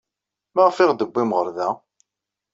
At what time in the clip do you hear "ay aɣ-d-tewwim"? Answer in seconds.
0.77-1.31